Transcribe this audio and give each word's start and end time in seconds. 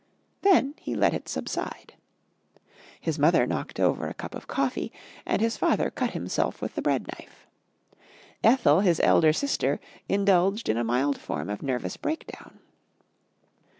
Then 0.41 0.73
he 0.79 0.95
let 0.95 1.13
it 1.13 1.29
subside. 1.29 1.93
His 2.99 3.19
mother 3.19 3.45
knocked 3.45 3.79
over 3.79 4.07
a 4.07 4.15
cup 4.15 4.33
of 4.33 4.47
coffee, 4.47 4.91
and 5.27 5.43
his 5.43 5.57
father 5.57 5.91
cut 5.91 6.09
himself 6.13 6.59
with 6.59 6.73
the 6.73 6.81
bread 6.81 7.05
knife. 7.05 7.45
Ethel, 8.43 8.79
his 8.79 8.99
elder 9.03 9.31
sister, 9.31 9.79
indulged 10.09 10.69
in 10.69 10.77
a 10.77 10.83
mild 10.83 11.19
form 11.21 11.51
of 11.51 11.61
nervous 11.61 11.97
breakdown. 11.97 12.57